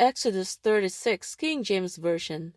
Exodus 0.00 0.54
36, 0.54 1.34
King 1.34 1.64
James 1.64 1.96
Version. 1.96 2.54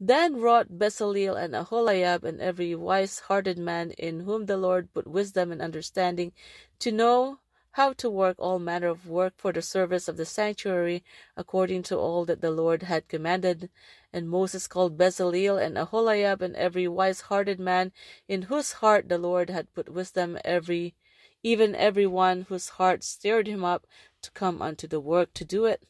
Then 0.00 0.40
wrought 0.40 0.76
Bezaleel 0.76 1.36
and 1.40 1.54
Aholiab 1.54 2.24
and 2.24 2.40
every 2.40 2.74
wise 2.74 3.20
hearted 3.20 3.58
man 3.58 3.92
in 3.92 4.18
whom 4.20 4.46
the 4.46 4.56
Lord 4.56 4.92
put 4.92 5.06
wisdom 5.06 5.52
and 5.52 5.62
understanding 5.62 6.32
to 6.80 6.90
know 6.90 7.38
how 7.70 7.92
to 7.92 8.10
work 8.10 8.34
all 8.40 8.58
manner 8.58 8.88
of 8.88 9.06
work 9.06 9.34
for 9.36 9.52
the 9.52 9.62
service 9.62 10.08
of 10.08 10.16
the 10.16 10.24
sanctuary 10.24 11.04
according 11.36 11.84
to 11.84 11.96
all 11.96 12.24
that 12.24 12.40
the 12.40 12.50
Lord 12.50 12.82
had 12.82 13.06
commanded. 13.06 13.70
And 14.12 14.28
Moses 14.28 14.66
called 14.66 14.98
Bezaleel 14.98 15.64
and 15.64 15.78
Aholiab 15.78 16.42
and 16.42 16.56
every 16.56 16.88
wise 16.88 17.20
hearted 17.20 17.60
man 17.60 17.92
in 18.26 18.42
whose 18.42 18.72
heart 18.72 19.08
the 19.08 19.16
Lord 19.16 19.48
had 19.48 19.72
put 19.74 19.88
wisdom 19.88 20.38
every 20.44 20.96
even 21.44 21.76
every 21.76 22.08
one 22.08 22.46
whose 22.48 22.70
heart 22.70 23.04
stirred 23.04 23.46
him 23.46 23.64
up 23.64 23.86
to 24.22 24.32
come 24.32 24.60
unto 24.60 24.88
the 24.88 24.98
work 24.98 25.32
to 25.34 25.44
do 25.44 25.66
it. 25.66 25.86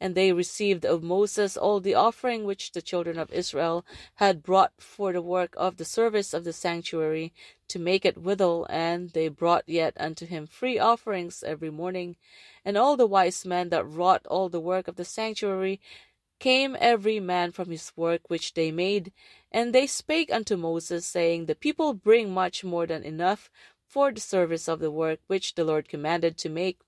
And 0.00 0.14
they 0.14 0.32
received 0.32 0.86
of 0.86 1.02
Moses 1.02 1.56
all 1.56 1.80
the 1.80 1.94
offering 1.94 2.44
which 2.44 2.72
the 2.72 2.82
children 2.82 3.18
of 3.18 3.32
Israel 3.32 3.84
had 4.16 4.42
brought 4.42 4.72
for 4.78 5.12
the 5.12 5.22
work 5.22 5.54
of 5.56 5.76
the 5.76 5.84
service 5.84 6.32
of 6.32 6.44
the 6.44 6.52
sanctuary, 6.52 7.32
to 7.68 7.78
make 7.78 8.04
it 8.04 8.16
withal, 8.16 8.66
and 8.70 9.10
they 9.10 9.28
brought 9.28 9.64
yet 9.66 9.94
unto 9.98 10.24
him 10.24 10.46
free 10.46 10.78
offerings 10.78 11.42
every 11.42 11.70
morning. 11.70 12.16
And 12.64 12.76
all 12.76 12.96
the 12.96 13.06
wise 13.06 13.44
men 13.44 13.68
that 13.70 13.84
wrought 13.84 14.26
all 14.26 14.48
the 14.48 14.60
work 14.60 14.88
of 14.88 14.96
the 14.96 15.04
sanctuary 15.04 15.80
came 16.38 16.76
every 16.78 17.20
man 17.20 17.52
from 17.52 17.70
his 17.70 17.92
work 17.96 18.22
which 18.28 18.54
they 18.54 18.70
made. 18.70 19.12
And 19.50 19.74
they 19.74 19.86
spake 19.86 20.32
unto 20.32 20.56
Moses, 20.56 21.06
saying, 21.06 21.46
The 21.46 21.54
people 21.54 21.94
bring 21.94 22.30
much 22.30 22.64
more 22.64 22.86
than 22.86 23.02
enough 23.02 23.50
for 23.86 24.12
the 24.12 24.20
service 24.20 24.68
of 24.68 24.80
the 24.80 24.90
work 24.90 25.20
which 25.26 25.54
the 25.54 25.64
Lord 25.64 25.88
commanded 25.88 26.36
to 26.38 26.48
make. 26.48 26.78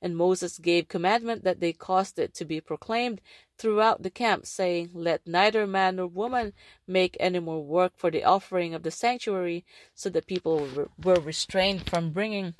And 0.00 0.16
Moses 0.16 0.58
gave 0.58 0.88
commandment 0.88 1.44
that 1.44 1.60
they 1.60 1.72
caused 1.72 2.18
it 2.18 2.34
to 2.34 2.44
be 2.44 2.60
proclaimed 2.60 3.20
throughout 3.58 4.02
the 4.02 4.10
camp, 4.10 4.46
saying, 4.46 4.90
Let 4.92 5.26
neither 5.26 5.66
man 5.66 5.96
nor 5.96 6.06
woman 6.06 6.52
make 6.86 7.16
any 7.18 7.38
more 7.38 7.62
work 7.62 7.92
for 7.96 8.10
the 8.10 8.24
offering 8.24 8.74
of 8.74 8.82
the 8.82 8.90
sanctuary. 8.90 9.64
So 9.94 10.08
the 10.08 10.22
people 10.22 10.88
were 11.02 11.20
restrained 11.20 11.88
from 11.88 12.10
bringing. 12.10 12.54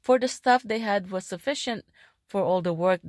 For 0.00 0.18
the 0.18 0.28
stuff 0.28 0.62
they 0.62 0.78
had 0.78 1.10
was 1.10 1.26
sufficient 1.26 1.84
for 2.26 2.42
all 2.42 2.62
the 2.62 2.72
work 2.72 3.00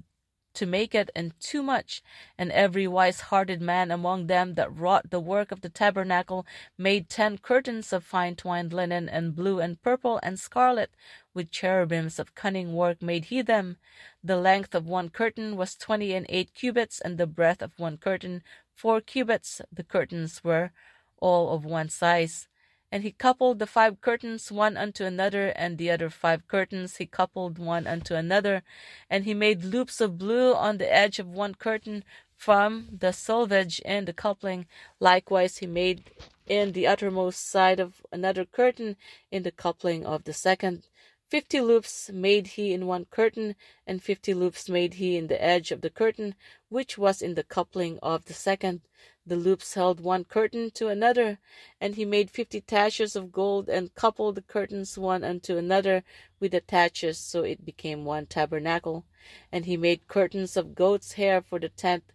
to 0.58 0.66
make 0.66 0.94
it, 0.94 1.09
and 1.16 1.33
too 1.39 1.63
much. 1.63 2.03
And 2.38 2.52
every 2.52 2.88
wise 2.88 3.22
hearted 3.30 3.61
man 3.61 3.89
among 3.89 4.27
them 4.27 4.53
that 4.55 4.75
wrought 4.75 5.09
the 5.09 5.19
work 5.19 5.52
of 5.52 5.61
the 5.61 5.69
tabernacle 5.69 6.45
made 6.77 7.09
ten 7.09 7.38
curtains 7.38 7.94
of 7.94 8.03
fine 8.03 8.36
twined 8.36 8.73
linen, 8.73 9.09
and 9.09 9.35
blue 9.35 9.59
and 9.59 9.81
purple 9.81 10.19
and 10.22 10.39
scarlet, 10.39 10.91
with 11.33 11.52
cherubims 11.52 12.19
of 12.19 12.35
cunning 12.35 12.73
work 12.73 13.02
made 13.02 13.25
he 13.25 13.41
them. 13.41 13.78
The 14.23 14.38
length 14.38 14.75
of 14.75 14.85
one 14.88 15.09
curtain 15.09 15.55
was 15.55 15.75
twenty 15.75 16.13
and 16.13 16.25
eight 16.30 16.53
cubits, 16.53 17.00
and 17.00 17.17
the 17.17 17.28
breadth 17.28 17.61
of 17.61 17.80
one 17.80 17.97
curtain 17.97 18.44
four 18.75 19.02
cubits. 19.02 19.61
The 19.72 19.83
curtains 19.83 20.44
were 20.44 20.72
all 21.19 21.55
of 21.55 21.66
one 21.66 21.89
size. 21.89 22.47
And 22.92 23.04
he 23.04 23.12
coupled 23.12 23.60
the 23.60 23.68
five 23.68 24.00
curtains 24.00 24.52
one 24.52 24.78
unto 24.78 25.04
another, 25.04 25.50
and 25.50 25.78
the 25.78 25.92
other 25.92 26.10
five 26.10 26.48
curtains 26.48 26.98
he 26.98 27.06
coupled 27.06 27.60
one 27.60 27.86
unto 27.86 28.16
another. 28.16 28.64
And 29.10 29.26
he 29.26 29.34
made 29.34 29.64
loops 29.64 30.00
of 30.00 30.18
blue 30.18 30.54
on 30.54 30.78
the 30.78 30.92
edge 30.92 31.20
of 31.20 31.28
one 31.28 31.56
curtain 31.56 32.06
from 32.36 32.88
the 32.98 33.12
selvage 33.12 33.80
in 33.80 34.06
the 34.06 34.14
coupling. 34.14 34.68
Likewise 35.00 35.58
he 35.58 35.68
made 35.68 36.12
in 36.46 36.72
the 36.72 36.88
uttermost 36.88 37.50
side 37.50 37.80
of 37.80 38.06
another 38.12 38.46
curtain 38.46 38.96
in 39.32 39.44
the 39.44 39.52
coupling 39.52 40.06
of 40.06 40.24
the 40.24 40.34
second. 40.34 40.88
Fifty 41.30 41.60
loops 41.60 42.10
made 42.14 42.48
he 42.48 42.72
in 42.72 42.88
one 42.88 43.06
curtain, 43.12 43.56
and 43.86 44.02
fifty 44.02 44.34
loops 44.34 44.70
made 44.70 44.94
he 44.94 45.18
in 45.18 45.28
the 45.28 45.44
edge 45.44 45.74
of 45.74 45.82
the 45.82 45.90
curtain, 45.90 46.36
which 46.70 46.98
was 46.98 47.22
in 47.22 47.36
the 47.36 47.44
coupling 47.44 48.00
of 48.02 48.24
the 48.26 48.34
second. 48.34 48.80
The 49.28 49.36
loops 49.36 49.73
held 49.73 50.00
one 50.00 50.23
curtain 50.23 50.72
to 50.72 50.88
another, 50.88 51.38
and 51.81 51.95
he 51.95 52.06
made 52.06 52.31
fifty 52.31 52.61
taches 52.61 53.14
of 53.14 53.34
gold, 53.34 53.68
and 53.68 53.94
coupled 53.94 54.35
the 54.35 54.41
curtains 54.41 54.97
one 54.97 55.22
unto 55.25 55.57
another 55.57 56.06
with 56.40 56.53
the 56.53 56.62
taches, 56.62 57.18
so 57.18 57.44
it 57.44 57.66
became 57.66 58.06
one 58.06 58.25
tabernacle. 58.25 59.03
And 59.52 59.66
he 59.66 59.75
made 59.75 60.07
curtains 60.07 60.56
of 60.56 60.75
goat's 60.75 61.13
hair 61.13 61.41
for 61.41 61.59
the 61.59 61.68
tent 61.68 62.06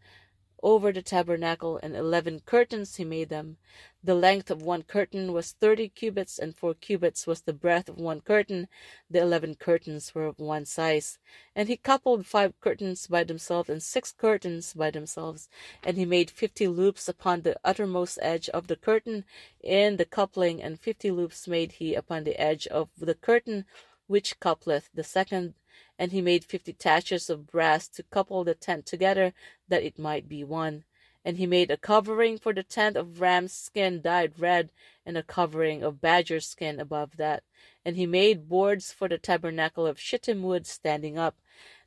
over 0.63 0.93
the 0.93 1.03
tabernacle, 1.03 1.79
and 1.83 1.97
eleven 1.97 2.41
curtains 2.41 2.97
he 2.97 3.05
made 3.05 3.29
them. 3.29 3.57
The 4.05 4.15
length 4.15 4.51
of 4.51 4.63
one 4.63 4.83
curtain 4.83 5.33
was 5.33 5.53
thirty 5.53 5.89
cubits, 5.89 6.39
and 6.39 6.57
four 6.57 6.75
cubits 6.75 7.27
was 7.27 7.43
the 7.43 7.53
breadth 7.53 7.89
of 7.89 7.99
one 7.99 8.21
curtain. 8.21 8.69
The 9.11 9.21
eleven 9.21 9.55
curtains 9.55 10.15
were 10.15 10.27
of 10.27 10.39
one 10.39 10.65
size. 10.65 11.19
And 11.55 11.69
he 11.69 11.77
coupled 11.77 12.27
five 12.27 12.59
curtains 12.61 13.07
by 13.07 13.25
themselves, 13.25 13.69
and 13.69 13.83
six 13.83 14.13
curtains 14.13 14.73
by 14.75 14.91
themselves. 14.91 15.49
And 15.83 15.97
he 15.97 16.05
made 16.05 16.31
fifty 16.31 16.69
loops 16.69 17.09
upon 17.09 17.43
the 17.43 17.57
uttermost 17.65 18.19
edge 18.23 18.49
of 18.51 18.67
the 18.67 18.77
curtain 18.77 19.25
in 19.61 19.97
the 19.97 20.05
coupling, 20.05 20.63
and 20.63 20.81
fifty 20.81 21.11
loops 21.11 21.49
made 21.49 21.73
he 21.73 21.95
upon 21.95 22.25
the 22.25 22.41
edge 22.41 22.67
of 22.69 22.89
the 22.99 23.15
curtain 23.15 23.65
which 24.07 24.39
coupleth 24.41 24.91
the 24.93 25.05
second 25.05 25.55
and 26.03 26.11
he 26.11 26.21
made 26.21 26.45
fifty 26.45 26.73
taches 26.73 27.31
of 27.31 27.47
brass 27.47 27.87
to 27.87 28.03
couple 28.03 28.43
the 28.43 28.57
tent 28.57 28.85
together, 28.85 29.33
that 29.69 29.85
it 29.85 30.01
might 30.01 30.29
be 30.29 30.43
one. 30.43 30.83
And 31.25 31.37
he 31.37 31.47
made 31.47 31.71
a 31.71 31.77
covering 31.77 32.39
for 32.39 32.53
the 32.53 32.65
tent 32.65 32.97
of 32.97 33.21
ram's 33.21 33.53
skin 33.53 34.01
dyed 34.03 34.33
red, 34.37 34.73
and 35.07 35.17
a 35.17 35.23
covering 35.23 35.85
of 35.85 36.01
badger 36.01 36.41
skin 36.41 36.81
above 36.81 37.19
that. 37.19 37.45
And 37.85 37.95
he 37.95 38.05
made 38.05 38.49
boards 38.49 38.91
for 38.91 39.07
the 39.09 39.17
tabernacle 39.17 39.87
of 39.87 40.01
shittim 40.01 40.43
wood 40.43 40.67
standing 40.67 41.21
up. 41.21 41.37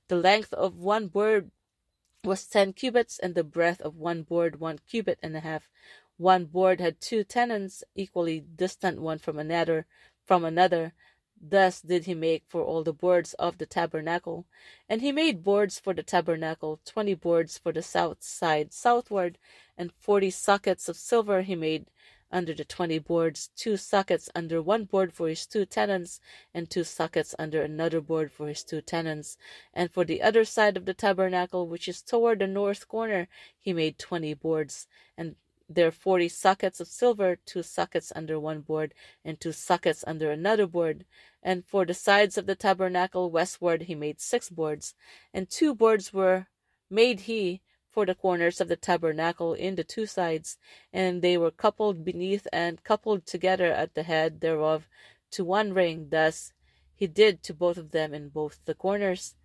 The 0.08 0.16
length 0.16 0.54
of 0.54 0.78
one 0.78 1.08
board 1.08 1.52
was 2.24 2.46
ten 2.46 2.72
cubits, 2.72 3.20
and 3.20 3.36
the 3.36 3.44
breadth 3.44 3.82
of 3.82 3.98
one 3.98 4.24
board 4.24 4.62
one 4.62 4.80
cubit 4.90 5.20
and 5.22 5.36
a 5.36 5.42
half. 5.42 5.68
One 6.16 6.46
board 6.46 6.80
had 6.80 7.02
two 7.02 7.26
tenons, 7.26 7.84
equally 7.96 8.40
distant 8.40 9.02
one 9.02 9.20
from 9.20 9.38
another, 9.38 9.88
from 10.24 10.46
another. 10.46 10.94
Thus 11.48 11.80
did 11.80 12.06
he 12.06 12.16
make 12.16 12.44
for 12.48 12.64
all 12.64 12.84
the 12.84 12.92
boards 12.92 13.36
of 13.36 13.60
the 13.60 13.68
tabernacle. 13.68 14.48
And 14.90 15.02
he 15.02 15.12
made 15.12 15.44
boards 15.44 15.80
for 15.80 15.94
the 15.94 16.02
tabernacle, 16.02 16.80
twenty 16.86 17.14
boards 17.14 17.60
for 17.60 17.72
the 17.72 17.84
south 17.84 18.24
side 18.24 18.74
southward, 18.74 19.38
and 19.78 19.92
forty 19.94 20.32
sockets 20.32 20.90
of 20.90 20.98
silver 20.98 21.44
he 21.44 21.56
made 21.56 21.92
under 22.32 22.56
the 22.56 22.66
twenty 22.66 22.98
boards, 22.98 23.52
two 23.56 23.78
sockets 23.78 24.28
under 24.34 24.60
one 24.60 24.86
board 24.86 25.14
for 25.14 25.30
his 25.30 25.46
two 25.46 25.68
tenons, 25.68 26.20
and 26.52 26.68
two 26.68 26.84
sockets 26.84 27.36
under 27.38 27.62
another 27.62 28.02
board 28.02 28.32
for 28.32 28.48
his 28.48 28.64
two 28.64 28.82
tenons. 28.82 29.38
And 29.72 29.92
for 29.92 30.04
the 30.04 30.24
other 30.24 30.46
side 30.46 30.76
of 30.78 30.86
the 30.86 30.96
tabernacle, 30.96 31.68
which 31.68 31.88
is 31.88 32.02
toward 32.02 32.40
the 32.40 32.48
north 32.48 32.88
corner, 32.88 33.28
he 33.60 33.72
made 33.72 34.00
twenty 34.00 34.34
boards, 34.34 34.88
and 35.16 35.36
there 35.68 35.88
are 35.88 35.92
forty 35.92 36.30
sockets 36.30 36.80
of 36.80 36.88
silver, 36.88 37.38
two 37.46 37.64
sockets 37.64 38.12
under 38.16 38.40
one 38.40 38.62
board, 38.62 38.94
and 39.24 39.40
two 39.40 39.52
sockets 39.52 40.04
under 40.06 40.32
another 40.32 40.68
board. 40.68 41.06
And 41.42 41.66
for 41.66 41.86
the 41.86 41.94
sides 41.94 42.38
of 42.38 42.46
the 42.46 42.56
tabernacle 42.56 43.32
westward 43.32 43.84
he 43.84 43.96
made 43.96 44.20
six 44.22 44.50
boards, 44.50 44.94
and 45.34 45.50
two 45.50 45.74
boards 45.74 46.14
were 46.14 46.48
made 46.90 47.22
he 47.22 47.62
for 47.90 48.06
the 48.06 48.16
corners 48.16 48.60
of 48.60 48.68
the 48.68 48.76
tabernacle 48.76 49.54
in 49.54 49.76
the 49.76 49.84
two 49.84 50.06
sides, 50.06 50.58
and 50.92 51.22
they 51.22 51.38
were 51.38 51.52
coupled 51.52 52.04
beneath 52.04 52.46
and 52.52 52.84
coupled 52.84 53.26
together 53.26 53.72
at 53.72 53.94
the 53.96 54.04
head 54.04 54.42
thereof 54.42 54.88
to 55.32 55.46
one 55.46 55.74
ring. 55.74 56.08
Thus 56.10 56.52
he 56.96 57.08
did 57.08 57.42
to 57.44 57.54
both 57.54 57.78
of 57.78 57.92
them 57.92 58.14
in 58.14 58.30
both 58.30 58.60
the 58.66 58.76
corners. 58.76 59.36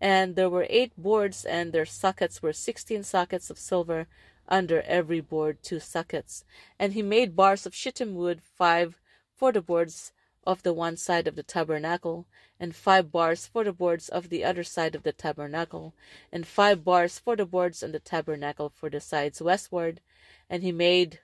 And 0.00 0.34
there 0.34 0.50
were 0.50 0.66
eight 0.68 0.92
boards, 0.96 1.44
and 1.44 1.72
their 1.72 1.86
sockets 1.86 2.42
were 2.42 2.52
sixteen 2.52 3.04
sockets 3.04 3.50
of 3.50 3.58
silver 3.58 4.08
under 4.48 4.82
every 4.82 5.20
board 5.20 5.58
two 5.62 5.80
sockets. 5.80 6.44
And 6.78 6.92
he 6.92 7.02
made 7.02 7.36
bars 7.36 7.66
of 7.66 7.74
shittim 7.74 8.14
wood, 8.14 8.42
five 8.42 9.00
for 9.34 9.52
the 9.52 9.62
boards 9.62 10.12
of 10.44 10.62
the 10.62 10.72
one 10.72 10.96
side 10.96 11.28
of 11.28 11.36
the 11.36 11.42
tabernacle, 11.42 12.26
and 12.58 12.74
five 12.74 13.12
bars 13.12 13.46
for 13.46 13.64
the 13.64 13.72
boards 13.72 14.08
of 14.08 14.28
the 14.28 14.44
other 14.44 14.64
side 14.64 14.94
of 14.94 15.04
the 15.04 15.12
tabernacle, 15.12 15.94
and 16.32 16.46
five 16.46 16.84
bars 16.84 17.18
for 17.18 17.36
the 17.36 17.46
boards 17.46 17.82
on 17.82 17.92
the 17.92 18.00
tabernacle 18.00 18.68
for 18.68 18.90
the 18.90 19.00
sides 19.00 19.40
westward. 19.40 20.00
And 20.50 20.62
he 20.62 20.72
made 20.72 21.20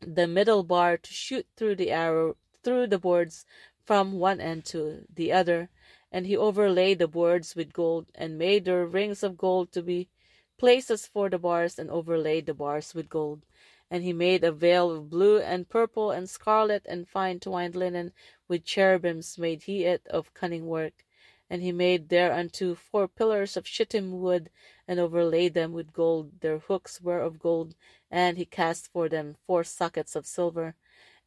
the 0.00 0.26
middle 0.26 0.64
bar 0.64 0.96
to 0.96 1.12
shoot 1.12 1.46
through 1.56 1.76
the 1.76 1.90
arrow 1.90 2.36
through 2.64 2.88
the 2.88 2.98
boards 2.98 3.44
from 3.84 4.18
one 4.18 4.40
end 4.40 4.64
to 4.66 5.04
the 5.12 5.32
other. 5.32 5.68
And 6.10 6.26
he 6.26 6.36
overlaid 6.36 6.98
the 6.98 7.08
boards 7.08 7.56
with 7.56 7.72
gold, 7.72 8.06
and 8.14 8.38
made 8.38 8.64
their 8.64 8.84
rings 8.86 9.22
of 9.22 9.38
gold 9.38 9.72
to 9.72 9.82
be 9.82 10.08
places 10.62 11.08
for 11.08 11.28
the 11.28 11.40
bars 11.40 11.76
and 11.76 11.90
overlaid 11.90 12.46
the 12.46 12.54
bars 12.54 12.94
with 12.94 13.08
gold. 13.08 13.44
And 13.90 14.04
he 14.04 14.12
made 14.12 14.44
a 14.44 14.52
veil 14.52 14.92
of 14.92 15.10
blue 15.10 15.40
and 15.40 15.68
purple 15.68 16.12
and 16.12 16.30
scarlet 16.30 16.86
and 16.88 17.08
fine 17.08 17.40
twined 17.40 17.74
linen, 17.74 18.12
with 18.46 18.64
cherubims 18.64 19.36
made 19.36 19.64
he 19.64 19.82
it 19.82 20.06
of 20.06 20.32
cunning 20.34 20.68
work. 20.68 21.04
And 21.50 21.62
he 21.62 21.72
made 21.72 22.10
thereunto 22.10 22.76
four 22.76 23.08
pillars 23.08 23.56
of 23.56 23.66
shittim 23.66 24.20
wood, 24.20 24.50
and 24.86 25.00
overlaid 25.00 25.54
them 25.54 25.72
with 25.72 25.92
gold. 25.92 26.40
Their 26.42 26.58
hooks 26.58 27.00
were 27.00 27.18
of 27.18 27.40
gold, 27.40 27.74
and 28.08 28.38
he 28.38 28.44
cast 28.44 28.86
for 28.92 29.08
them 29.08 29.34
four 29.44 29.64
sockets 29.64 30.14
of 30.14 30.26
silver. 30.26 30.76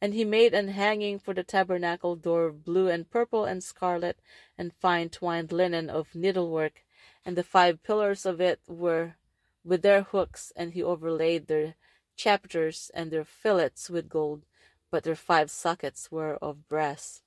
And 0.00 0.14
he 0.14 0.24
made 0.24 0.54
an 0.54 0.68
hanging 0.68 1.18
for 1.18 1.34
the 1.34 1.44
tabernacle 1.44 2.16
door 2.16 2.46
of 2.46 2.64
blue 2.64 2.88
and 2.88 3.10
purple 3.10 3.44
and 3.44 3.62
scarlet 3.62 4.18
and 4.56 4.72
fine 4.72 5.10
twined 5.10 5.52
linen 5.52 5.90
of 5.90 6.14
needlework 6.14 6.86
and 7.26 7.36
the 7.36 7.42
five 7.42 7.82
pillars 7.82 8.24
of 8.24 8.40
it 8.40 8.60
were 8.68 9.16
with 9.66 9.82
their 9.82 10.02
hooks, 10.04 10.52
and 10.56 10.72
he 10.74 10.82
overlaid 10.82 11.48
their 11.48 11.74
chapiters 12.16 12.90
and 12.94 13.10
their 13.10 13.24
fillets 13.24 13.90
with 13.90 14.08
gold, 14.08 14.44
but 14.90 15.04
their 15.04 15.16
five 15.16 15.50
sockets 15.50 16.10
were 16.10 16.36
of 16.36 16.68
brass. 16.68 17.22